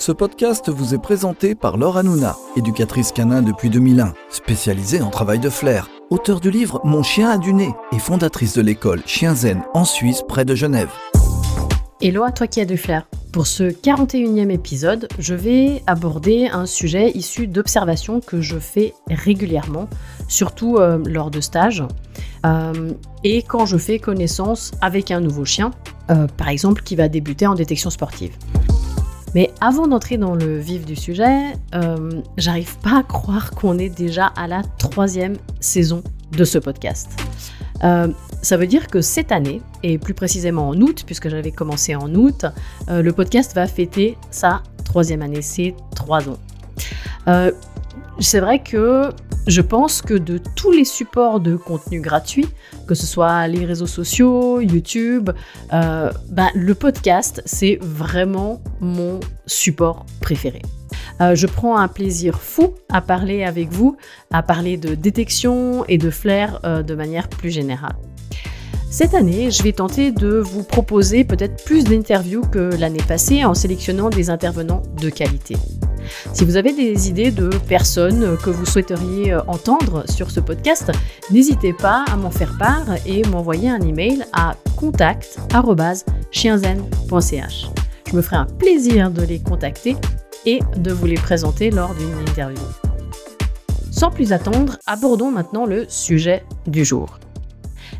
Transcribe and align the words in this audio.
Ce 0.00 0.12
podcast 0.12 0.70
vous 0.70 0.94
est 0.94 0.98
présenté 0.98 1.54
par 1.54 1.76
Laure 1.76 1.98
Hanouna, 1.98 2.34
éducatrice 2.56 3.12
canin 3.12 3.42
depuis 3.42 3.68
2001, 3.68 4.14
spécialisée 4.30 5.02
en 5.02 5.10
travail 5.10 5.38
de 5.38 5.50
flair, 5.50 5.90
auteur 6.08 6.40
du 6.40 6.50
livre 6.50 6.80
Mon 6.84 7.02
chien 7.02 7.28
a 7.28 7.36
du 7.36 7.52
nez 7.52 7.74
et 7.92 7.98
fondatrice 7.98 8.54
de 8.54 8.62
l'école 8.62 9.02
Chien 9.04 9.34
Zen 9.34 9.62
en 9.74 9.84
Suisse 9.84 10.22
près 10.26 10.46
de 10.46 10.54
Genève. 10.54 10.88
Hello 12.00 12.22
à 12.22 12.32
toi 12.32 12.46
qui 12.46 12.62
as 12.62 12.64
du 12.64 12.78
flair. 12.78 13.06
Pour 13.30 13.46
ce 13.46 13.64
41e 13.64 14.48
épisode, 14.48 15.06
je 15.18 15.34
vais 15.34 15.82
aborder 15.86 16.48
un 16.50 16.64
sujet 16.64 17.10
issu 17.10 17.46
d'observations 17.46 18.20
que 18.20 18.40
je 18.40 18.58
fais 18.58 18.94
régulièrement, 19.10 19.86
surtout 20.28 20.78
euh, 20.78 20.98
lors 21.04 21.30
de 21.30 21.42
stages, 21.42 21.84
euh, 22.46 22.92
et 23.22 23.42
quand 23.42 23.66
je 23.66 23.76
fais 23.76 23.98
connaissance 23.98 24.72
avec 24.80 25.10
un 25.10 25.20
nouveau 25.20 25.44
chien, 25.44 25.72
euh, 26.10 26.26
par 26.38 26.48
exemple 26.48 26.82
qui 26.82 26.96
va 26.96 27.08
débuter 27.08 27.46
en 27.46 27.54
détection 27.54 27.90
sportive. 27.90 28.32
Mais 29.34 29.50
avant 29.60 29.86
d'entrer 29.86 30.18
dans 30.18 30.34
le 30.34 30.58
vif 30.58 30.84
du 30.84 30.96
sujet, 30.96 31.52
euh, 31.74 32.20
j'arrive 32.36 32.78
pas 32.78 32.98
à 32.98 33.02
croire 33.02 33.52
qu'on 33.52 33.78
est 33.78 33.88
déjà 33.88 34.26
à 34.26 34.48
la 34.48 34.62
troisième 34.78 35.36
saison 35.60 36.02
de 36.32 36.44
ce 36.44 36.58
podcast. 36.58 37.10
Euh, 37.84 38.08
ça 38.42 38.56
veut 38.56 38.66
dire 38.66 38.88
que 38.88 39.00
cette 39.00 39.32
année, 39.32 39.62
et 39.82 39.98
plus 39.98 40.14
précisément 40.14 40.68
en 40.68 40.80
août, 40.80 41.04
puisque 41.06 41.28
j'avais 41.28 41.52
commencé 41.52 41.94
en 41.94 42.14
août, 42.14 42.44
euh, 42.88 43.02
le 43.02 43.12
podcast 43.12 43.54
va 43.54 43.66
fêter 43.66 44.18
sa 44.30 44.62
troisième 44.84 45.22
année, 45.22 45.42
c'est 45.42 45.74
trois 45.94 46.28
ans. 46.28 46.38
C'est 48.20 48.40
vrai 48.40 48.62
que 48.62 49.10
je 49.46 49.60
pense 49.60 50.02
que 50.02 50.14
de 50.14 50.38
tous 50.54 50.70
les 50.70 50.84
supports 50.84 51.40
de 51.40 51.56
contenu 51.56 52.00
gratuit, 52.00 52.46
que 52.86 52.94
ce 52.94 53.06
soit 53.06 53.48
les 53.48 53.64
réseaux 53.64 53.86
sociaux, 53.86 54.60
YouTube, 54.60 55.30
euh, 55.72 56.10
ben, 56.28 56.48
le 56.54 56.74
podcast, 56.74 57.42
c'est 57.46 57.78
vraiment 57.80 58.60
mon 58.80 59.20
support 59.46 60.04
préféré. 60.20 60.62
Euh, 61.20 61.34
je 61.34 61.46
prends 61.46 61.78
un 61.78 61.88
plaisir 61.88 62.40
fou 62.40 62.74
à 62.90 63.00
parler 63.00 63.44
avec 63.44 63.70
vous, 63.70 63.96
à 64.32 64.42
parler 64.42 64.76
de 64.76 64.94
détection 64.94 65.84
et 65.86 65.98
de 65.98 66.10
flair 66.10 66.60
euh, 66.64 66.82
de 66.82 66.94
manière 66.94 67.28
plus 67.28 67.50
générale. 67.50 67.96
Cette 68.92 69.14
année, 69.14 69.52
je 69.52 69.62
vais 69.62 69.72
tenter 69.72 70.10
de 70.10 70.40
vous 70.40 70.64
proposer 70.64 71.22
peut-être 71.22 71.64
plus 71.64 71.84
d'interviews 71.84 72.40
que 72.40 72.74
l'année 72.76 72.98
passée 73.06 73.44
en 73.44 73.54
sélectionnant 73.54 74.10
des 74.10 74.30
intervenants 74.30 74.82
de 75.00 75.10
qualité. 75.10 75.56
Si 76.32 76.44
vous 76.44 76.56
avez 76.56 76.72
des 76.72 77.08
idées 77.08 77.30
de 77.30 77.50
personnes 77.68 78.36
que 78.38 78.50
vous 78.50 78.66
souhaiteriez 78.66 79.32
euh, 79.32 79.42
entendre 79.46 80.02
sur 80.10 80.32
ce 80.32 80.40
podcast, 80.40 80.90
n'hésitez 81.30 81.72
pas 81.72 82.04
à 82.10 82.16
m'en 82.16 82.32
faire 82.32 82.58
part 82.58 82.96
et 83.06 83.24
m'envoyer 83.26 83.70
un 83.70 83.80
email 83.80 84.24
à 84.32 84.56
contact@chienzen.ch. 84.76 87.70
Je 88.10 88.16
me 88.16 88.22
ferai 88.22 88.36
un 88.36 88.46
plaisir 88.46 89.12
de 89.12 89.22
les 89.22 89.38
contacter 89.38 89.94
et 90.46 90.58
de 90.76 90.90
vous 90.90 91.06
les 91.06 91.14
présenter 91.14 91.70
lors 91.70 91.94
d'une 91.94 92.18
interview. 92.28 92.58
Sans 93.92 94.10
plus 94.10 94.32
attendre, 94.32 94.78
abordons 94.86 95.30
maintenant 95.30 95.64
le 95.64 95.86
sujet 95.88 96.42
du 96.66 96.84
jour 96.84 97.20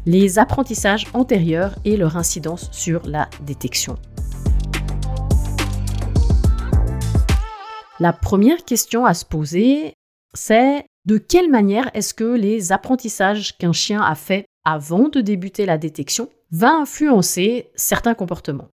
les 0.06 0.38
apprentissages 0.38 1.06
antérieurs 1.12 1.74
et 1.84 1.96
leur 1.96 2.16
incidence 2.16 2.70
sur 2.72 3.06
la 3.06 3.28
détection. 3.42 3.96
La 7.98 8.14
première 8.14 8.64
question 8.64 9.04
à 9.04 9.12
se 9.12 9.26
poser, 9.26 9.92
c'est 10.32 10.86
de 11.04 11.18
quelle 11.18 11.50
manière 11.50 11.90
est-ce 11.92 12.14
que 12.14 12.24
les 12.24 12.72
apprentissages 12.72 13.58
qu'un 13.58 13.72
chien 13.72 14.00
a 14.00 14.14
fait 14.14 14.46
avant 14.64 15.08
de 15.08 15.20
débuter 15.20 15.66
la 15.66 15.76
détection 15.76 16.28
va 16.50 16.72
influencer 16.72 17.70
certains 17.74 18.14
comportements? 18.14 18.68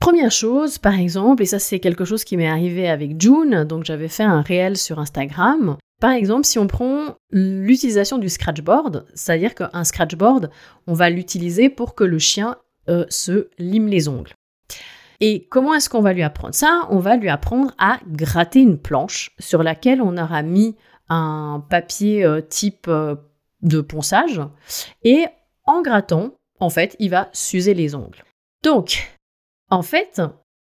Première 0.00 0.32
chose, 0.32 0.78
par 0.78 0.98
exemple, 0.98 1.42
et 1.42 1.46
ça 1.46 1.58
c'est 1.58 1.80
quelque 1.80 2.04
chose 2.04 2.24
qui 2.24 2.36
m'est 2.36 2.48
arrivé 2.48 2.88
avec 2.88 3.20
June, 3.20 3.64
donc 3.64 3.84
j'avais 3.84 4.08
fait 4.08 4.24
un 4.24 4.42
réel 4.42 4.76
sur 4.76 4.98
Instagram, 4.98 5.76
par 6.02 6.10
exemple, 6.10 6.44
si 6.44 6.58
on 6.58 6.66
prend 6.66 7.14
l'utilisation 7.30 8.18
du 8.18 8.28
scratchboard, 8.28 9.06
c'est-à-dire 9.14 9.54
qu'un 9.54 9.84
scratchboard, 9.84 10.50
on 10.88 10.94
va 10.94 11.10
l'utiliser 11.10 11.70
pour 11.70 11.94
que 11.94 12.02
le 12.02 12.18
chien 12.18 12.56
euh, 12.88 13.06
se 13.08 13.50
lime 13.56 13.86
les 13.86 14.08
ongles. 14.08 14.32
Et 15.20 15.46
comment 15.46 15.74
est-ce 15.74 15.88
qu'on 15.88 16.00
va 16.00 16.12
lui 16.12 16.24
apprendre? 16.24 16.56
Ça 16.56 16.88
On 16.90 16.98
va 16.98 17.16
lui 17.16 17.28
apprendre 17.28 17.72
à 17.78 18.00
gratter 18.08 18.58
une 18.58 18.78
planche 18.78 19.30
sur 19.38 19.62
laquelle 19.62 20.02
on 20.02 20.18
aura 20.18 20.42
mis 20.42 20.74
un 21.08 21.64
papier 21.70 22.24
euh, 22.24 22.40
type 22.40 22.88
euh, 22.88 23.14
de 23.60 23.80
ponçage. 23.80 24.40
Et 25.04 25.26
en 25.66 25.82
grattant, 25.82 26.34
en 26.58 26.68
fait, 26.68 26.96
il 26.98 27.10
va 27.10 27.28
s'user 27.32 27.74
les 27.74 27.94
ongles. 27.94 28.24
Donc, 28.64 29.16
en 29.70 29.82
fait, 29.82 30.20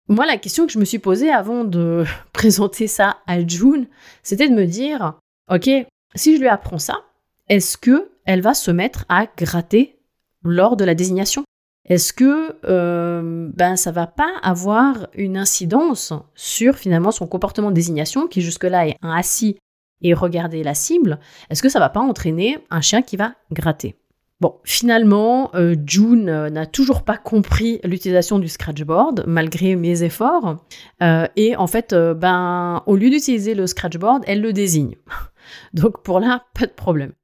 moi, 0.08 0.26
la 0.26 0.36
question 0.36 0.66
que 0.66 0.72
je 0.72 0.78
me 0.78 0.84
suis 0.84 0.98
posée 0.98 1.30
avant 1.30 1.64
de 1.64 2.04
présenter 2.32 2.86
ça 2.86 3.18
à 3.26 3.46
June, 3.46 3.86
c'était 4.22 4.48
de 4.48 4.54
me 4.54 4.66
dire, 4.66 5.14
ok, 5.50 5.68
si 6.14 6.36
je 6.36 6.40
lui 6.40 6.48
apprends 6.48 6.78
ça, 6.78 7.02
est-ce 7.48 7.76
que 7.76 8.10
elle 8.24 8.40
va 8.40 8.54
se 8.54 8.70
mettre 8.70 9.04
à 9.08 9.26
gratter 9.36 9.98
lors 10.42 10.76
de 10.76 10.84
la 10.84 10.94
désignation? 10.94 11.44
Est-ce 11.86 12.14
que 12.14 12.56
euh, 12.64 13.50
ben 13.54 13.76
ça 13.76 13.92
va 13.92 14.06
pas 14.06 14.32
avoir 14.42 15.08
une 15.14 15.36
incidence 15.36 16.14
sur 16.34 16.76
finalement 16.76 17.10
son 17.10 17.26
comportement 17.26 17.68
de 17.68 17.74
désignation 17.74 18.26
qui 18.26 18.40
jusque-là 18.40 18.88
est 18.88 18.96
un 19.02 19.10
assis 19.10 19.58
et 20.00 20.14
regarder 20.14 20.62
la 20.62 20.72
cible? 20.72 21.20
Est-ce 21.50 21.62
que 21.62 21.68
ça 21.68 21.80
va 21.80 21.90
pas 21.90 22.00
entraîner 22.00 22.58
un 22.70 22.80
chien 22.80 23.02
qui 23.02 23.18
va 23.18 23.34
gratter? 23.52 23.96
Bon, 24.44 24.60
finalement, 24.62 25.50
euh, 25.54 25.74
June 25.86 26.28
euh, 26.28 26.50
n'a 26.50 26.66
toujours 26.66 27.02
pas 27.02 27.16
compris 27.16 27.80
l'utilisation 27.82 28.38
du 28.38 28.48
scratchboard, 28.48 29.24
malgré 29.26 29.74
mes 29.74 30.02
efforts. 30.02 30.56
Euh, 31.02 31.26
et 31.34 31.56
en 31.56 31.66
fait, 31.66 31.94
ben, 31.94 32.82
au 32.84 32.94
lieu 32.96 33.08
d'utiliser 33.08 33.54
le 33.54 33.66
scratchboard, 33.66 34.22
elle 34.26 34.42
le 34.42 34.52
désigne. 34.52 34.96
Donc 35.72 36.02
pour 36.02 36.20
là, 36.20 36.44
pas 36.52 36.66
de 36.66 36.72
problème. 36.72 37.14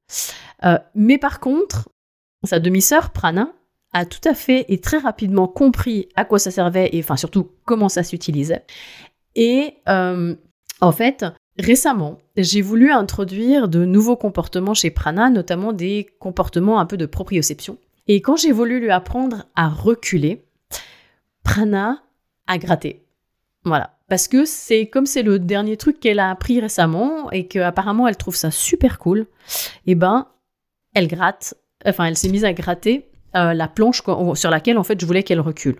mais 0.95 1.19
par 1.19 1.39
contre, 1.39 1.89
sa 2.43 2.57
demi-sœur, 2.57 3.11
Prana, 3.11 3.53
a 3.93 4.07
tout 4.07 4.27
à 4.27 4.33
fait 4.33 4.65
et 4.69 4.81
très 4.81 4.97
rapidement 4.97 5.47
compris 5.47 6.09
à 6.15 6.25
quoi 6.25 6.39
ça 6.39 6.49
servait 6.49 6.89
et 6.91 7.01
enfin 7.01 7.17
surtout 7.17 7.51
comment 7.65 7.89
ça 7.89 8.01
s'utilisait. 8.01 8.65
Et 9.35 9.75
en 9.85 10.91
fait, 10.91 11.23
Récemment, 11.59 12.19
j'ai 12.37 12.61
voulu 12.61 12.91
introduire 12.91 13.67
de 13.67 13.85
nouveaux 13.85 14.15
comportements 14.15 14.73
chez 14.73 14.89
Prana, 14.89 15.29
notamment 15.29 15.73
des 15.73 16.07
comportements 16.19 16.79
un 16.79 16.85
peu 16.85 16.97
de 16.97 17.05
proprioception. 17.05 17.77
Et 18.07 18.21
quand 18.21 18.37
j'ai 18.37 18.51
voulu 18.51 18.79
lui 18.79 18.91
apprendre 18.91 19.45
à 19.55 19.67
reculer, 19.67 20.43
Prana 21.43 22.01
a 22.47 22.57
gratté. 22.57 23.03
Voilà. 23.63 23.97
Parce 24.07 24.27
que 24.27 24.43
c'est 24.43 24.87
comme 24.87 25.05
c'est 25.05 25.23
le 25.23 25.39
dernier 25.39 25.77
truc 25.77 25.99
qu'elle 25.99 26.19
a 26.19 26.29
appris 26.29 26.59
récemment 26.59 27.31
et 27.31 27.47
qu'apparemment 27.47 28.09
elle 28.09 28.17
trouve 28.17 28.35
ça 28.35 28.51
super 28.51 28.99
cool, 28.99 29.19
et 29.19 29.91
eh 29.91 29.95
ben 29.95 30.27
elle 30.93 31.07
gratte, 31.07 31.53
enfin 31.85 32.05
elle 32.05 32.17
s'est 32.17 32.27
mise 32.27 32.43
à 32.43 32.51
gratter 32.51 33.09
euh, 33.37 33.53
la 33.53 33.69
planche 33.69 34.03
sur 34.33 34.49
laquelle 34.49 34.77
en 34.77 34.83
fait 34.83 34.99
je 34.99 35.05
voulais 35.05 35.23
qu'elle 35.23 35.39
recule. 35.39 35.79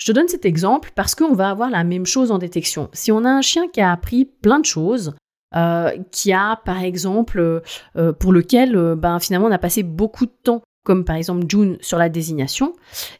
Je 0.00 0.06
te 0.06 0.12
donne 0.12 0.28
cet 0.28 0.46
exemple 0.46 0.92
parce 0.94 1.14
qu'on 1.14 1.34
va 1.34 1.50
avoir 1.50 1.68
la 1.68 1.84
même 1.84 2.06
chose 2.06 2.32
en 2.32 2.38
détection. 2.38 2.88
Si 2.94 3.12
on 3.12 3.26
a 3.26 3.28
un 3.28 3.42
chien 3.42 3.68
qui 3.68 3.82
a 3.82 3.92
appris 3.92 4.24
plein 4.24 4.58
de 4.58 4.64
choses, 4.64 5.14
euh, 5.54 5.90
qui 6.10 6.32
a 6.32 6.56
par 6.64 6.82
exemple, 6.82 7.62
euh, 7.96 8.12
pour 8.14 8.32
lequel 8.32 8.76
euh, 8.76 8.96
ben, 8.96 9.18
finalement 9.20 9.48
on 9.48 9.52
a 9.52 9.58
passé 9.58 9.82
beaucoup 9.82 10.24
de 10.24 10.32
temps, 10.42 10.62
comme 10.84 11.04
par 11.04 11.16
exemple 11.16 11.44
June 11.46 11.76
sur 11.82 11.98
la 11.98 12.08
désignation, 12.08 12.72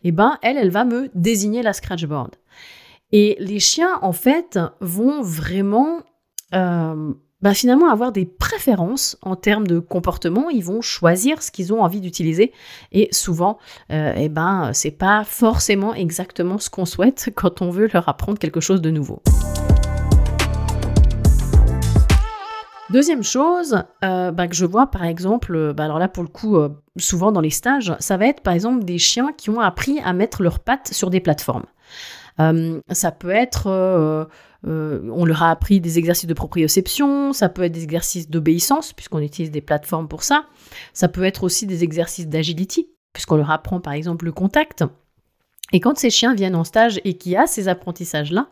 eh 0.05 0.11
ben 0.11 0.39
elle, 0.41 0.57
elle 0.57 0.71
va 0.71 0.87
me 0.87 1.11
désigner 1.15 1.63
la 1.63 1.75
scratchboard. 1.75 2.37
Et 3.13 3.37
les 3.41 3.61
chiens 3.61 3.99
en 4.01 4.13
fait 4.13 4.59
vont 4.81 5.21
vraiment 5.21 6.01
bah, 7.43 7.55
finalement 7.55 7.91
avoir 7.91 8.13
des 8.13 8.27
préférences 8.27 9.17
en 9.23 9.35
termes 9.35 9.67
de 9.67 9.79
comportement. 9.79 10.51
Ils 10.51 10.65
vont 10.65 10.83
choisir 10.83 11.43
ce 11.43 11.51
qu'ils 11.51 11.73
ont 11.73 11.83
envie 11.83 12.01
d'utiliser 12.01 12.53
et 12.93 13.09
souvent, 13.13 13.59
euh, 13.91 14.13
eh 14.17 14.29
ben, 14.29 14.73
c'est 14.75 14.91
pas 14.91 15.25
forcément 15.25 15.95
exactement 15.95 16.59
ce 16.59 16.69
qu'on 16.69 16.85
souhaite 16.85 17.31
quand 17.35 17.63
on 17.63 17.71
veut 17.71 17.89
leur 17.93 18.09
apprendre 18.09 18.39
quelque 18.39 18.61
chose 18.61 18.83
de 18.83 18.91
nouveau. 18.91 19.23
Deuxième 22.91 23.23
chose 23.23 23.85
euh, 24.05 24.33
bah, 24.33 24.49
que 24.49 24.55
je 24.55 24.67
vois 24.67 24.89
par 24.89 25.05
exemple, 25.05 25.73
bah, 25.73 25.85
alors 25.85 25.99
là 25.99 26.09
pour 26.09 26.25
le 26.25 26.29
coup, 26.29 26.57
euh, 26.57 26.69
souvent 26.99 27.33
dans 27.33 27.41
les 27.41 27.51
stages, 27.51 27.95
ça 28.01 28.17
va 28.17 28.27
être 28.27 28.43
par 28.43 28.53
exemple 28.53 28.85
des 28.85 28.99
chiens 28.99 29.33
qui 29.33 29.49
ont 29.49 29.61
appris 29.61 30.01
à 30.05 30.13
mettre 30.13 30.43
leurs 30.43 30.59
pattes 30.59 30.93
sur 30.93 31.09
des 31.09 31.21
plateformes. 31.21 31.65
ça 32.91 33.13
peut 33.13 33.31
être 33.31 34.29
euh, 34.67 35.01
on 35.11 35.25
leur 35.25 35.43
a 35.43 35.51
appris 35.51 35.81
des 35.81 35.99
exercices 35.99 36.27
de 36.27 36.35
proprioception, 36.35 37.33
ça 37.33 37.49
peut 37.49 37.63
être 37.63 37.73
des 37.73 37.85
exercices 37.85 38.29
d'obéissance, 38.29 38.93
puisqu'on 38.93 39.21
utilise 39.21 39.51
des 39.51 39.61
plateformes 39.61 40.09
pour 40.09 40.23
ça. 40.23 40.47
Ça 40.93 41.09
peut 41.09 41.25
être 41.25 41.45
aussi 41.45 41.67
des 41.67 41.85
exercices 41.85 42.29
d'agility, 42.29 42.89
puisqu'on 43.13 43.37
leur 43.37 43.51
apprend 43.51 43.81
par 43.81 43.95
exemple 43.95 44.25
le 44.25 44.33
contact. 44.33 44.85
Et 45.73 45.81
quand 45.81 45.97
ces 45.97 46.11
chiens 46.11 46.35
viennent 46.35 46.57
en 46.57 46.65
stage 46.65 47.01
et 47.05 47.15
qu'il 47.15 47.33
y 47.33 47.37
a 47.37 47.47
ces 47.47 47.69
apprentissages-là, 47.69 48.49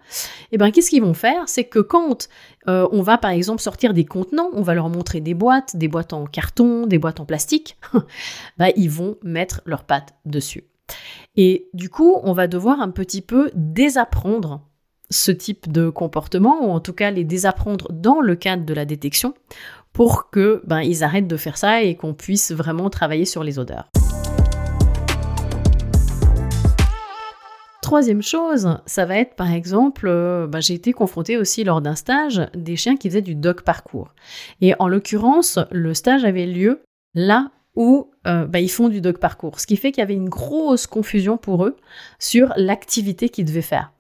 eh 0.53 0.59
ben, 0.59 0.71
qu'est-ce 0.71 0.91
qu'ils 0.91 1.03
vont 1.03 1.15
faire? 1.15 1.49
C'est 1.49 1.65
que 1.65 1.81
quand 1.81 2.29
euh, 2.69 2.89
on 2.93 3.03
va 3.03 3.19
par 3.19 3.33
exemple 3.33 3.61
sortir 3.61 3.93
des 3.93 4.05
contenants, 4.05 4.51
on 4.53 4.63
va 4.63 4.75
leur 4.75 4.89
montrer 4.89 5.21
des 5.21 5.35
boîtes, 5.35 5.77
des 5.77 5.89
boîtes 5.89 6.13
en 6.13 6.27
carton, 6.27 6.87
des 6.87 6.99
boîtes 6.99 7.19
en 7.19 7.25
plastique, 7.25 7.77
bah, 8.59 8.69
ils 8.77 8.91
vont 8.91 9.17
mettre 9.23 9.63
leurs 9.65 9.85
pattes 9.85 10.15
dessus. 10.25 10.65
Et 11.37 11.69
du 11.75 11.91
coup, 11.91 12.19
on 12.23 12.33
va 12.33 12.47
devoir 12.47 12.81
un 12.81 12.91
petit 12.91 13.21
peu 13.21 13.51
désapprendre 13.55 14.63
ce 15.11 15.31
type 15.31 15.71
de 15.71 15.89
comportement, 15.89 16.67
ou 16.67 16.71
en 16.71 16.81
tout 16.81 16.93
cas 16.93 17.11
les 17.11 17.25
désapprendre 17.25 17.91
dans 17.93 18.21
le 18.21 18.37
cadre 18.37 18.65
de 18.65 18.75
la 18.75 18.85
détection, 18.85 19.35
pour 19.93 20.31
que 20.31 20.63
ben, 20.67 20.81
ils 20.81 21.03
arrêtent 21.03 21.29
de 21.29 21.37
faire 21.37 21.57
ça 21.57 21.83
et 21.83 21.95
qu'on 21.97 22.15
puisse 22.15 22.53
vraiment 22.53 22.91
travailler 22.91 23.25
sur 23.25 23.43
les 23.43 23.59
odeurs. 23.59 23.89
Troisième 27.83 28.23
chose, 28.23 28.77
ça 28.85 29.07
va 29.07 29.17
être 29.17 29.35
par 29.35 29.51
exemple, 29.51 30.09
euh, 30.09 30.47
ben, 30.47 30.61
j'ai 30.61 30.75
été 30.75 30.93
confrontée 30.93 31.39
aussi 31.39 31.65
lors 31.65 31.81
d'un 31.81 31.95
stage 31.95 32.47
des 32.55 32.77
chiens 32.77 32.97
qui 32.97 33.09
faisaient 33.09 33.23
du 33.23 33.35
dog 33.35 33.63
parcours. 33.63 34.13
Et 34.61 34.75
en 34.79 34.89
l'occurrence, 34.89 35.59
le 35.71 35.95
stage 35.95 36.25
avait 36.25 36.45
lieu 36.45 36.83
là 37.15 37.51
où 37.77 38.11
euh, 38.27 38.45
ben, 38.45 38.59
ils 38.59 38.71
font 38.71 38.91
du 38.91 39.01
dog 39.01 39.17
parcours, 39.17 39.59
ce 39.59 39.67
qui 39.67 39.77
fait 39.77 39.91
qu'il 39.91 40.03
y 40.03 40.05
avait 40.05 40.13
une 40.13 40.29
grosse 40.29 40.87
confusion 40.87 41.39
pour 41.39 41.65
eux 41.65 41.77
sur 42.19 42.53
l'activité 42.57 43.31
qu'ils 43.31 43.47
devaient 43.47 43.63
faire. 43.63 43.91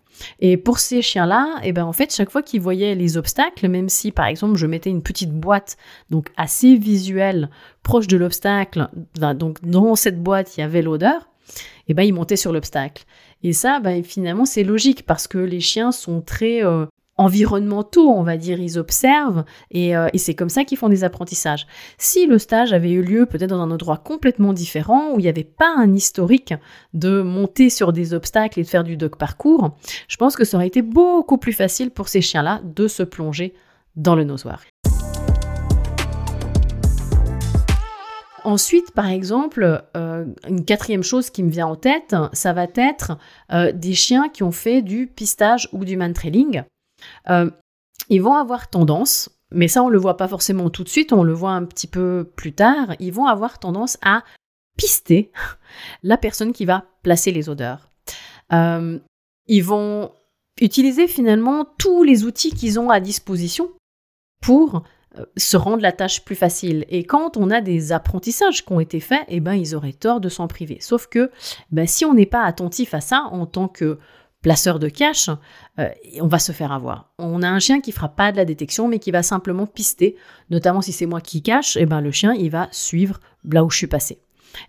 Et 0.40 0.56
pour 0.56 0.78
ces 0.78 1.02
chiens-là, 1.02 1.60
eh 1.62 1.72
ben 1.72 1.84
en 1.84 1.92
fait, 1.92 2.14
chaque 2.14 2.30
fois 2.30 2.42
qu'ils 2.42 2.60
voyaient 2.60 2.94
les 2.94 3.16
obstacles, 3.16 3.68
même 3.68 3.88
si 3.88 4.12
par 4.12 4.26
exemple 4.26 4.56
je 4.56 4.66
mettais 4.66 4.90
une 4.90 5.02
petite 5.02 5.32
boîte 5.32 5.76
donc 6.10 6.28
assez 6.36 6.76
visuelle 6.76 7.50
proche 7.82 8.06
de 8.06 8.16
l'obstacle, 8.16 8.88
donc 9.14 9.58
dans 9.62 9.94
cette 9.94 10.22
boîte 10.22 10.56
il 10.56 10.60
y 10.60 10.62
avait 10.62 10.82
l'odeur, 10.82 11.28
eh 11.88 11.94
ben 11.94 12.02
ils 12.02 12.14
montaient 12.14 12.36
sur 12.36 12.52
l'obstacle. 12.52 13.04
Et 13.42 13.52
ça, 13.52 13.80
ben, 13.80 14.02
finalement, 14.02 14.44
c'est 14.44 14.64
logique 14.64 15.06
parce 15.06 15.28
que 15.28 15.38
les 15.38 15.60
chiens 15.60 15.92
sont 15.92 16.20
très 16.20 16.64
euh, 16.64 16.86
environnementaux, 17.18 18.08
on 18.08 18.22
va 18.22 18.36
dire, 18.36 18.60
ils 18.60 18.78
observent 18.78 19.44
euh, 19.74 20.08
et, 20.12 20.18
c'est 20.18 20.34
comme 20.34 20.48
ça 20.48 20.64
qu'ils 20.64 20.78
font 20.78 20.88
des 20.88 21.04
apprentissages. 21.04 21.66
Si 21.98 22.26
le 22.26 22.38
stage 22.38 22.72
avait 22.72 22.92
eu 22.92 23.02
lieu 23.02 23.26
peut-être 23.26 23.50
dans 23.50 23.60
un 23.60 23.70
endroit 23.70 23.98
complètement 23.98 24.52
différent, 24.52 25.12
où 25.12 25.18
il 25.18 25.22
n'y 25.22 25.28
avait 25.28 25.44
pas 25.44 25.74
un 25.76 25.92
historique 25.94 26.54
de 26.94 27.20
monter 27.20 27.70
sur 27.70 27.92
des 27.92 28.14
obstacles 28.14 28.60
et 28.60 28.62
de 28.62 28.68
faire 28.68 28.84
du 28.84 28.96
dog 28.96 29.16
parcours, 29.16 29.76
je 30.06 30.16
pense 30.16 30.36
que 30.36 30.44
ça 30.44 30.56
aurait 30.56 30.68
été 30.68 30.80
beaucoup 30.80 31.38
plus 31.38 31.52
facile 31.52 31.90
pour 31.90 32.08
ces 32.08 32.20
chiens-là 32.20 32.60
de 32.64 32.88
se 32.88 33.02
plonger 33.02 33.52
dans 33.96 34.14
le 34.14 34.24
nosoir. 34.24 34.62
Ensuite, 38.44 38.92
par 38.92 39.08
exemple, 39.08 39.82
euh, 39.96 40.24
une 40.48 40.64
quatrième 40.64 41.02
chose 41.02 41.28
qui 41.28 41.42
me 41.42 41.50
vient 41.50 41.66
en 41.66 41.76
tête, 41.76 42.14
ça 42.32 42.52
va 42.52 42.66
être 42.76 43.18
euh, 43.52 43.72
des 43.72 43.94
chiens 43.94 44.28
qui 44.28 44.42
ont 44.42 44.52
fait 44.52 44.80
du 44.80 45.06
pistage 45.06 45.68
ou 45.72 45.84
du 45.84 45.96
man-trailing. 45.96 46.62
Euh, 47.30 47.50
ils 48.08 48.22
vont 48.22 48.34
avoir 48.34 48.68
tendance, 48.68 49.30
mais 49.50 49.68
ça 49.68 49.82
on 49.82 49.88
le 49.88 49.98
voit 49.98 50.16
pas 50.16 50.28
forcément 50.28 50.70
tout 50.70 50.84
de 50.84 50.88
suite, 50.88 51.12
on 51.12 51.22
le 51.22 51.32
voit 51.32 51.52
un 51.52 51.64
petit 51.64 51.86
peu 51.86 52.30
plus 52.36 52.52
tard, 52.52 52.94
ils 53.00 53.12
vont 53.12 53.26
avoir 53.26 53.58
tendance 53.58 53.98
à 54.02 54.22
pister 54.76 55.32
la 56.02 56.16
personne 56.16 56.52
qui 56.52 56.64
va 56.64 56.84
placer 57.02 57.32
les 57.32 57.48
odeurs. 57.48 57.90
Euh, 58.52 58.98
ils 59.46 59.64
vont 59.64 60.12
utiliser 60.60 61.06
finalement 61.06 61.66
tous 61.78 62.02
les 62.02 62.24
outils 62.24 62.52
qu'ils 62.52 62.80
ont 62.80 62.90
à 62.90 63.00
disposition 63.00 63.70
pour 64.42 64.82
euh, 65.18 65.24
se 65.36 65.56
rendre 65.56 65.82
la 65.82 65.92
tâche 65.92 66.24
plus 66.24 66.34
facile. 66.34 66.84
Et 66.88 67.04
quand 67.04 67.36
on 67.36 67.50
a 67.50 67.60
des 67.60 67.92
apprentissages 67.92 68.64
qui 68.64 68.72
ont 68.72 68.80
été 68.80 69.00
faits, 69.00 69.24
eh 69.28 69.40
ben, 69.40 69.54
ils 69.54 69.74
auraient 69.74 69.92
tort 69.92 70.20
de 70.20 70.28
s'en 70.28 70.48
priver. 70.48 70.78
Sauf 70.80 71.06
que 71.06 71.30
ben, 71.70 71.86
si 71.86 72.04
on 72.04 72.14
n'est 72.14 72.26
pas 72.26 72.44
attentif 72.44 72.94
à 72.94 73.00
ça 73.00 73.28
en 73.30 73.46
tant 73.46 73.68
que 73.68 73.98
placeur 74.42 74.78
de 74.78 74.88
cache, 74.88 75.30
euh, 75.78 75.88
on 76.20 76.26
va 76.26 76.38
se 76.38 76.52
faire 76.52 76.72
avoir. 76.72 77.12
On 77.18 77.42
a 77.42 77.48
un 77.48 77.58
chien 77.58 77.80
qui 77.80 77.92
fera 77.92 78.08
pas 78.08 78.32
de 78.32 78.36
la 78.36 78.44
détection, 78.44 78.88
mais 78.88 78.98
qui 78.98 79.10
va 79.10 79.22
simplement 79.22 79.66
pister, 79.66 80.16
notamment 80.50 80.80
si 80.80 80.92
c'est 80.92 81.06
moi 81.06 81.20
qui 81.20 81.42
cache, 81.42 81.76
et 81.76 81.82
eh 81.82 81.86
ben 81.86 82.00
le 82.00 82.12
chien 82.12 82.34
il 82.34 82.50
va 82.50 82.68
suivre 82.70 83.20
là 83.44 83.64
où 83.64 83.70
je 83.70 83.76
suis 83.76 83.86
passé. 83.86 84.20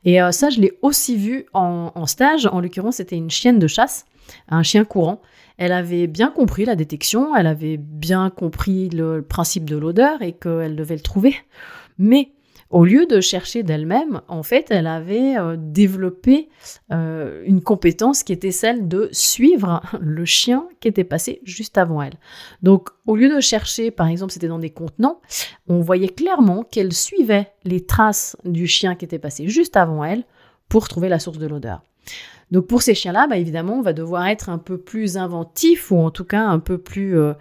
Et 0.06 0.22
euh, 0.22 0.32
ça, 0.32 0.50
je 0.50 0.60
l'ai 0.60 0.78
aussi 0.82 1.16
vu 1.16 1.46
en, 1.54 2.06
stage. 2.06 2.48
En 2.48 2.60
l'occurrence, 2.60 2.98
c'était 2.98 3.16
une 3.16 3.30
chienne 3.30 3.60
de 3.60 3.68
chasse, 3.68 4.06
un 4.50 4.64
chien 4.64 4.84
courant. 4.86 5.22
Elle 5.58 5.72
avait 5.72 6.08
bien 6.08 6.30
compris 6.30 6.66
la 6.66 6.76
détection, 6.76 7.36
elle 7.36 7.48
avait 7.48 7.78
bien 7.78 8.30
compris 8.30 8.90
le 8.90 9.22
principe 9.22 9.70
de 9.70 9.76
l'odeur 9.76 10.22
et 10.22 10.34
qu'elle 10.34 10.76
devait 10.76 10.96
le 10.96 11.02
trouver. 11.02 11.36
Mais 11.98 12.32
au 12.70 12.86
lieu 12.86 13.08
de 13.08 13.20
chercher 13.20 13.64
d'elle-même, 13.64 14.22
en 14.28 14.44
fait, 14.44 14.68
elle 14.70 14.86
avait 14.86 15.38
euh, 15.38 15.56
développé 15.58 16.50
euh, 16.92 17.42
une 17.46 17.62
compétence 17.62 18.22
qui 18.22 18.32
était 18.32 18.52
celle 18.52 18.88
de 18.88 19.10
suivre 19.12 19.82
le 20.00 20.24
chien 20.26 20.68
qui 20.80 20.88
était 20.88 21.04
passé 21.04 21.42
juste 21.44 21.78
avant 21.80 22.02
elle. 22.02 22.14
Donc, 22.62 22.90
au 23.08 23.16
lieu 23.16 23.34
de 23.34 23.40
chercher, 23.40 23.90
par 23.90 24.08
exemple, 24.08 24.32
c'était 24.32 24.48
dans 24.48 24.60
des 24.60 24.70
contenants, 24.70 25.20
on 25.68 25.82
voyait 25.82 26.10
clairement 26.10 26.64
qu'elle 26.64 26.94
suivait 26.94 27.52
les 27.64 27.86
traces 27.86 28.38
du 28.46 28.68
chien 28.68 28.96
qui 28.96 29.06
était 29.06 29.20
passé 29.20 29.48
juste 29.48 29.76
avant 29.76 30.04
elle 30.04 30.24
pour 30.68 30.88
trouver 30.88 31.10
la 31.10 31.20
source 31.20 31.40
de 31.40 31.48
l'odeur. 31.48 31.82
Donc 32.52 32.68
pour 32.68 32.84
ces 32.84 32.94
chiens-là, 32.94 33.28
bah, 33.28 33.38
évidemment, 33.38 33.74
on 33.74 33.82
va 33.82 33.94
devoir 33.94 34.28
être 34.28 34.50
un 34.50 34.60
peu 34.60 34.78
plus 34.78 35.18
inventif 35.18 35.92
ou 35.92 35.98
en 35.98 36.12
tout 36.12 36.26
cas 36.26 36.44
un 36.44 36.60
peu 36.60 36.78
plus 36.78 37.18
euh, 37.18 37.34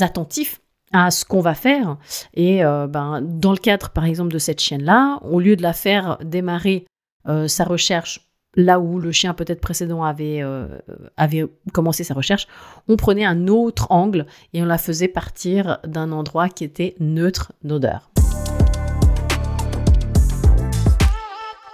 attentif 0.00 0.60
à 0.96 1.10
ce 1.10 1.24
qu'on 1.24 1.40
va 1.40 1.54
faire. 1.54 1.98
Et 2.34 2.64
euh, 2.64 2.86
ben, 2.86 3.20
dans 3.22 3.52
le 3.52 3.58
cadre, 3.58 3.90
par 3.90 4.04
exemple, 4.04 4.32
de 4.32 4.38
cette 4.38 4.60
chienne-là, 4.60 5.20
au 5.22 5.40
lieu 5.40 5.56
de 5.56 5.62
la 5.62 5.72
faire 5.72 6.18
démarrer 6.24 6.86
euh, 7.28 7.48
sa 7.48 7.64
recherche 7.64 8.22
là 8.58 8.80
où 8.80 8.98
le 8.98 9.12
chien 9.12 9.34
peut-être 9.34 9.60
précédent 9.60 10.02
avait, 10.02 10.40
euh, 10.42 10.66
avait 11.18 11.44
commencé 11.74 12.04
sa 12.04 12.14
recherche, 12.14 12.46
on 12.88 12.96
prenait 12.96 13.26
un 13.26 13.48
autre 13.48 13.88
angle 13.90 14.24
et 14.54 14.62
on 14.62 14.64
la 14.64 14.78
faisait 14.78 15.08
partir 15.08 15.78
d'un 15.86 16.10
endroit 16.10 16.48
qui 16.48 16.64
était 16.64 16.94
neutre 16.98 17.52
d'odeur. 17.62 18.10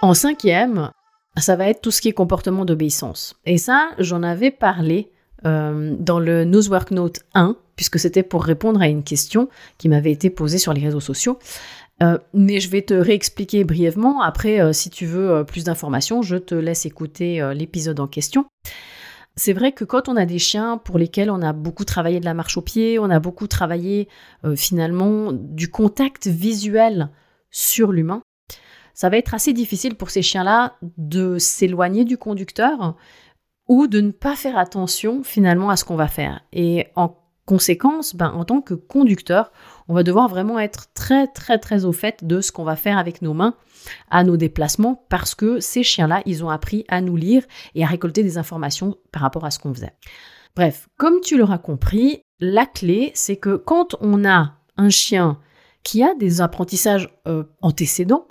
En 0.01 0.13
cinquième, 0.13 0.91
ça 1.37 1.55
va 1.55 1.69
être 1.69 1.79
tout 1.79 1.91
ce 1.91 2.01
qui 2.01 2.09
est 2.09 2.13
comportement 2.13 2.65
d'obéissance. 2.65 3.35
Et 3.45 3.57
ça, 3.57 3.91
j'en 3.99 4.21
avais 4.21 4.51
parlé 4.51 5.12
dans 5.43 6.19
le 6.19 6.45
Nosework 6.45 6.91
Note 6.91 7.19
1, 7.33 7.55
puisque 7.75 7.99
c'était 7.99 8.23
pour 8.23 8.43
répondre 8.43 8.81
à 8.81 8.87
une 8.87 9.03
question 9.03 9.49
qui 9.77 9.89
m'avait 9.89 10.11
été 10.11 10.29
posée 10.29 10.57
sur 10.57 10.73
les 10.73 10.81
réseaux 10.81 10.99
sociaux. 10.99 11.39
Euh, 12.01 12.17
mais 12.33 12.59
je 12.59 12.69
vais 12.69 12.81
te 12.81 12.93
réexpliquer 12.93 13.63
brièvement. 13.63 14.21
Après, 14.21 14.59
euh, 14.59 14.73
si 14.73 14.89
tu 14.89 15.05
veux 15.05 15.29
euh, 15.29 15.43
plus 15.43 15.63
d'informations, 15.63 16.21
je 16.21 16.37
te 16.37 16.55
laisse 16.55 16.85
écouter 16.85 17.53
l'épisode 17.55 17.99
en 17.99 18.07
question. 18.07 18.45
C'est 19.35 19.53
vrai 19.53 19.71
que 19.71 19.83
quand 19.83 20.09
on 20.09 20.15
a 20.15 20.25
des 20.25 20.37
chiens 20.37 20.77
pour 20.77 20.99
lesquels 20.99 21.31
on 21.31 21.41
a 21.41 21.53
beaucoup 21.53 21.85
travaillé 21.85 22.19
de 22.19 22.25
la 22.25 22.35
marche 22.35 22.57
au 22.57 22.61
pied, 22.61 22.99
on 22.99 23.09
a 23.09 23.19
beaucoup 23.19 23.47
travaillé 23.47 24.07
finalement 24.55 25.31
du 25.33 25.71
contact 25.71 26.27
visuel 26.27 27.09
sur 27.49 27.91
l'humain, 27.91 28.21
ça 28.93 29.09
va 29.09 29.17
être 29.17 29.33
assez 29.33 29.53
difficile 29.53 29.95
pour 29.95 30.11
ces 30.11 30.21
chiens-là 30.21 30.75
de 30.97 31.39
s'éloigner 31.39 32.05
du 32.05 32.17
conducteur 32.17 32.95
ou 33.67 33.87
de 33.87 34.01
ne 34.01 34.11
pas 34.11 34.35
faire 34.35 34.57
attention 34.57 35.23
finalement 35.23 35.69
à 35.69 35.75
ce 35.75 35.85
qu'on 35.85 35.95
va 35.95 36.07
faire. 36.07 36.41
Et 36.51 36.87
en 36.95 37.17
conséquence, 37.45 38.15
ben, 38.15 38.29
en 38.31 38.45
tant 38.45 38.61
que 38.61 38.73
conducteur, 38.73 39.51
on 39.87 39.93
va 39.93 40.03
devoir 40.03 40.29
vraiment 40.29 40.59
être 40.59 40.93
très 40.93 41.27
très 41.27 41.57
très 41.57 41.85
au 41.85 41.91
fait 41.91 42.23
de 42.23 42.41
ce 42.41 42.51
qu'on 42.51 42.63
va 42.63 42.75
faire 42.75 42.97
avec 42.97 43.21
nos 43.21 43.33
mains 43.33 43.55
à 44.09 44.23
nos 44.23 44.37
déplacements 44.37 45.05
parce 45.09 45.35
que 45.35 45.59
ces 45.59 45.83
chiens-là, 45.83 46.21
ils 46.25 46.43
ont 46.43 46.49
appris 46.49 46.85
à 46.87 47.01
nous 47.01 47.17
lire 47.17 47.43
et 47.75 47.83
à 47.83 47.87
récolter 47.87 48.23
des 48.23 48.37
informations 48.37 48.97
par 49.11 49.21
rapport 49.21 49.45
à 49.45 49.51
ce 49.51 49.59
qu'on 49.59 49.73
faisait. 49.73 49.93
Bref, 50.55 50.87
comme 50.97 51.19
tu 51.21 51.37
l'auras 51.37 51.57
compris, 51.57 52.21
la 52.39 52.65
clé, 52.65 53.11
c'est 53.15 53.37
que 53.37 53.55
quand 53.55 53.95
on 53.99 54.23
a 54.25 54.53
un 54.77 54.89
chien 54.89 55.39
qui 55.83 56.03
a 56.03 56.13
des 56.15 56.41
apprentissages 56.41 57.09
euh, 57.27 57.43
antécédents, 57.61 58.27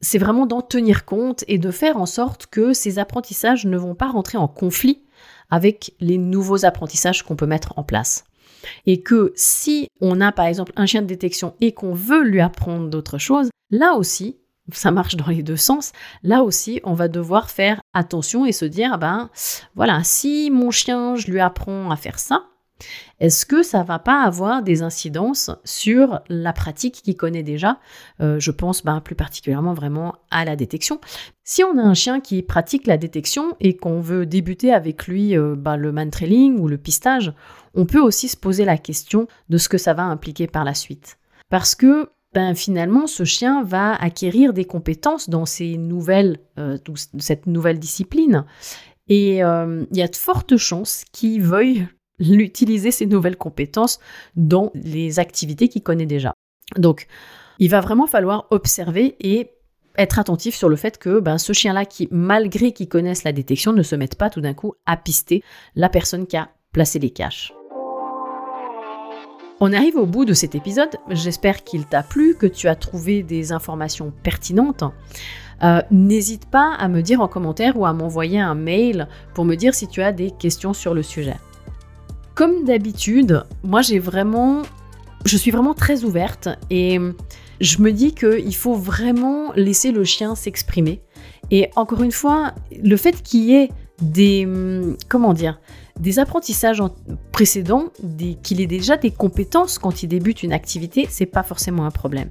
c'est 0.00 0.18
vraiment 0.18 0.46
d'en 0.46 0.62
tenir 0.62 1.04
compte 1.04 1.44
et 1.48 1.58
de 1.58 1.70
faire 1.70 1.96
en 1.96 2.06
sorte 2.06 2.46
que 2.46 2.72
ces 2.72 2.98
apprentissages 2.98 3.66
ne 3.66 3.76
vont 3.76 3.94
pas 3.94 4.08
rentrer 4.08 4.38
en 4.38 4.48
conflit 4.48 5.02
avec 5.50 5.94
les 6.00 6.18
nouveaux 6.18 6.64
apprentissages 6.64 7.22
qu'on 7.22 7.36
peut 7.36 7.46
mettre 7.46 7.74
en 7.76 7.82
place. 7.82 8.24
Et 8.86 9.02
que 9.02 9.32
si 9.36 9.88
on 10.00 10.20
a 10.20 10.32
par 10.32 10.46
exemple 10.46 10.72
un 10.76 10.86
chien 10.86 11.02
de 11.02 11.06
détection 11.06 11.54
et 11.60 11.72
qu'on 11.72 11.94
veut 11.94 12.22
lui 12.22 12.40
apprendre 12.40 12.88
d'autres 12.88 13.18
choses, 13.18 13.50
là 13.70 13.94
aussi, 13.94 14.36
ça 14.72 14.90
marche 14.90 15.16
dans 15.16 15.28
les 15.28 15.42
deux 15.42 15.56
sens, 15.56 15.92
là 16.22 16.42
aussi 16.42 16.80
on 16.84 16.94
va 16.94 17.08
devoir 17.08 17.50
faire 17.50 17.80
attention 17.94 18.44
et 18.44 18.52
se 18.52 18.64
dire, 18.64 18.98
ben 18.98 19.30
voilà, 19.74 20.02
si 20.04 20.50
mon 20.50 20.70
chien, 20.70 21.16
je 21.16 21.30
lui 21.30 21.40
apprends 21.40 21.90
à 21.90 21.96
faire 21.96 22.18
ça, 22.18 22.44
est-ce 23.20 23.46
que 23.46 23.62
ça 23.62 23.82
va 23.82 23.98
pas 23.98 24.22
avoir 24.22 24.62
des 24.62 24.82
incidences 24.82 25.50
sur 25.64 26.20
la 26.28 26.52
pratique 26.52 27.02
qu'il 27.02 27.16
connaît 27.16 27.42
déjà? 27.42 27.78
Euh, 28.20 28.38
Je 28.38 28.50
pense 28.50 28.84
ben, 28.84 29.00
plus 29.00 29.16
particulièrement 29.16 29.74
vraiment 29.74 30.14
à 30.30 30.44
la 30.44 30.56
détection. 30.56 31.00
Si 31.42 31.64
on 31.64 31.78
a 31.78 31.82
un 31.82 31.94
chien 31.94 32.20
qui 32.20 32.42
pratique 32.42 32.86
la 32.86 32.96
détection 32.96 33.56
et 33.60 33.76
qu'on 33.76 34.00
veut 34.00 34.26
débuter 34.26 34.72
avec 34.72 35.06
lui 35.08 35.36
euh, 35.36 35.56
ben, 35.56 35.76
le 35.76 35.90
man-trailing 35.90 36.58
ou 36.58 36.68
le 36.68 36.78
pistage, 36.78 37.32
on 37.74 37.86
peut 37.86 38.00
aussi 38.00 38.28
se 38.28 38.36
poser 38.36 38.64
la 38.64 38.78
question 38.78 39.26
de 39.48 39.58
ce 39.58 39.68
que 39.68 39.78
ça 39.78 39.94
va 39.94 40.04
impliquer 40.04 40.46
par 40.46 40.64
la 40.64 40.74
suite. 40.74 41.18
Parce 41.50 41.74
que 41.74 42.10
ben, 42.34 42.54
finalement, 42.54 43.06
ce 43.06 43.24
chien 43.24 43.64
va 43.64 43.94
acquérir 43.94 44.52
des 44.52 44.64
compétences 44.64 45.28
dans 45.28 45.44
euh, 45.60 46.76
cette 47.18 47.46
nouvelle 47.46 47.78
discipline. 47.78 48.44
Et 49.08 49.38
il 49.38 49.96
y 49.96 50.02
a 50.02 50.08
de 50.08 50.16
fortes 50.16 50.58
chances 50.58 51.04
qu'il 51.12 51.40
veuille 51.40 51.88
l'utiliser 52.18 52.90
ces 52.90 53.06
nouvelles 53.06 53.36
compétences 53.36 54.00
dans 54.36 54.70
les 54.74 55.18
activités 55.18 55.68
qu'il 55.68 55.82
connaît 55.82 56.06
déjà. 56.06 56.32
Donc, 56.76 57.06
il 57.58 57.70
va 57.70 57.80
vraiment 57.80 58.06
falloir 58.06 58.46
observer 58.50 59.16
et 59.20 59.50
être 59.96 60.18
attentif 60.18 60.54
sur 60.54 60.68
le 60.68 60.76
fait 60.76 60.98
que 60.98 61.18
ben, 61.18 61.38
ce 61.38 61.52
chien-là, 61.52 61.84
qui, 61.84 62.08
malgré 62.10 62.72
qu'il 62.72 62.88
connaisse 62.88 63.24
la 63.24 63.32
détection, 63.32 63.72
ne 63.72 63.82
se 63.82 63.96
mette 63.96 64.14
pas 64.14 64.30
tout 64.30 64.40
d'un 64.40 64.54
coup 64.54 64.74
à 64.86 64.96
pister 64.96 65.42
la 65.74 65.88
personne 65.88 66.26
qui 66.26 66.36
a 66.36 66.50
placer 66.72 66.98
les 66.98 67.10
caches. 67.10 67.52
On 69.60 69.72
arrive 69.72 69.96
au 69.96 70.06
bout 70.06 70.24
de 70.24 70.34
cet 70.34 70.54
épisode. 70.54 70.96
J'espère 71.10 71.64
qu'il 71.64 71.84
t'a 71.84 72.04
plu, 72.04 72.36
que 72.36 72.46
tu 72.46 72.68
as 72.68 72.76
trouvé 72.76 73.24
des 73.24 73.50
informations 73.50 74.12
pertinentes. 74.22 74.84
Euh, 75.64 75.82
n'hésite 75.90 76.46
pas 76.46 76.74
à 76.78 76.86
me 76.86 77.02
dire 77.02 77.20
en 77.20 77.26
commentaire 77.26 77.76
ou 77.76 77.84
à 77.84 77.92
m'envoyer 77.92 78.38
un 78.38 78.54
mail 78.54 79.08
pour 79.34 79.44
me 79.44 79.56
dire 79.56 79.74
si 79.74 79.88
tu 79.88 80.00
as 80.00 80.12
des 80.12 80.30
questions 80.30 80.72
sur 80.72 80.94
le 80.94 81.02
sujet. 81.02 81.34
Comme 82.38 82.62
d'habitude, 82.62 83.44
moi 83.64 83.82
j'ai 83.82 83.98
vraiment, 83.98 84.62
je 85.24 85.36
suis 85.36 85.50
vraiment 85.50 85.74
très 85.74 86.04
ouverte 86.04 86.48
et 86.70 87.00
je 87.60 87.82
me 87.82 87.90
dis 87.90 88.14
qu'il 88.14 88.54
faut 88.54 88.74
vraiment 88.74 89.52
laisser 89.56 89.90
le 89.90 90.04
chien 90.04 90.36
s'exprimer. 90.36 91.02
Et 91.50 91.68
encore 91.74 92.00
une 92.00 92.12
fois, 92.12 92.54
le 92.80 92.96
fait 92.96 93.24
qu'il 93.24 93.40
y 93.40 93.54
ait 93.56 93.70
des, 94.00 94.46
comment 95.08 95.32
dire, 95.34 95.58
des 95.98 96.20
apprentissages 96.20 96.80
précédents, 97.32 97.86
qu'il 98.44 98.60
ait 98.60 98.68
déjà 98.68 98.96
des 98.96 99.10
compétences 99.10 99.80
quand 99.80 100.04
il 100.04 100.06
débute 100.06 100.44
une 100.44 100.52
activité, 100.52 101.08
c'est 101.10 101.26
pas 101.26 101.42
forcément 101.42 101.86
un 101.86 101.90
problème. 101.90 102.30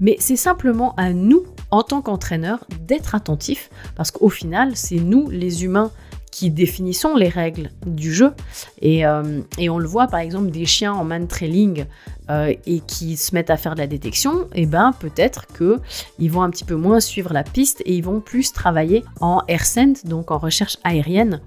Mais 0.00 0.16
c'est 0.18 0.36
simplement 0.36 0.94
à 0.94 1.12
nous, 1.12 1.44
en 1.70 1.82
tant 1.82 2.00
qu'entraîneurs, 2.00 2.64
d'être 2.80 3.14
attentifs, 3.14 3.68
parce 3.96 4.10
qu'au 4.10 4.30
final, 4.30 4.76
c'est 4.76 4.96
nous, 4.96 5.28
les 5.28 5.62
humains, 5.64 5.90
qui 6.32 6.50
définissons 6.50 7.14
les 7.14 7.28
règles 7.28 7.70
du 7.86 8.12
jeu. 8.12 8.32
Et, 8.80 9.06
euh, 9.06 9.42
on 9.60 9.78
le 9.78 9.86
voit 9.86 10.08
par 10.08 10.18
exemple 10.18 10.50
des 10.50 10.66
chiens 10.66 10.92
en 10.92 11.04
man 11.04 11.28
trailing 11.28 11.84
euh, 12.30 12.52
et 12.66 12.80
qui 12.80 13.16
se 13.16 13.34
mettent 13.34 13.50
à 13.50 13.56
faire 13.56 13.74
de 13.74 13.80
la 13.80 13.86
détection, 13.86 14.48
et 14.54 14.62
eh 14.62 14.66
ben 14.66 14.92
peut-être 14.98 15.46
que 15.46 15.78
ils 16.18 16.30
vont 16.30 16.42
un 16.42 16.50
petit 16.50 16.64
peu 16.64 16.74
moins 16.74 16.98
suivre 16.98 17.32
la 17.32 17.44
piste 17.44 17.82
et 17.84 17.94
ils 17.94 18.02
vont 18.02 18.20
plus 18.20 18.52
travailler 18.52 19.04
en 19.20 19.42
air 19.46 19.64
scent, 19.64 20.04
donc 20.04 20.30
en 20.30 20.38
recherche 20.38 20.78
aérienne 20.82 21.40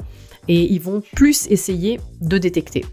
et 0.48 0.72
ils 0.72 0.82
vont 0.82 1.02
plus 1.16 1.48
essayer 1.50 2.00
de 2.22 2.38
détecter. 2.38 2.86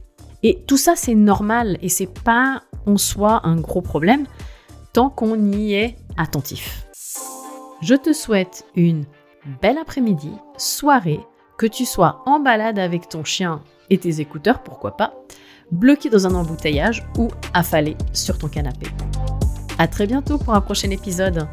Et 0.42 0.58
tout 0.66 0.76
ça, 0.76 0.94
c'est 0.96 1.14
normal 1.14 1.78
et 1.82 1.88
c'est 1.88 2.12
pas 2.24 2.62
en 2.86 2.96
soi 2.96 3.40
un 3.44 3.56
gros 3.56 3.82
problème 3.82 4.26
tant 4.92 5.08
qu'on 5.08 5.52
y 5.52 5.74
est 5.74 5.96
attentif. 6.16 6.86
Je 7.80 7.94
te 7.94 8.12
souhaite 8.12 8.64
une 8.74 9.04
belle 9.60 9.78
après-midi, 9.78 10.30
soirée, 10.56 11.20
que 11.56 11.66
tu 11.66 11.84
sois 11.84 12.22
en 12.26 12.40
balade 12.40 12.78
avec 12.78 13.08
ton 13.08 13.24
chien 13.24 13.62
et 13.90 13.98
tes 13.98 14.20
écouteurs, 14.20 14.62
pourquoi 14.62 14.96
pas, 14.96 15.14
bloqué 15.70 16.10
dans 16.10 16.26
un 16.26 16.34
embouteillage 16.34 17.06
ou 17.18 17.28
affalé 17.54 17.96
sur 18.12 18.38
ton 18.38 18.48
canapé. 18.48 18.86
À 19.78 19.88
très 19.88 20.06
bientôt 20.06 20.38
pour 20.38 20.54
un 20.54 20.60
prochain 20.60 20.90
épisode. 20.90 21.48